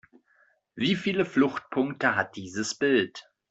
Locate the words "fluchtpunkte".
1.25-2.15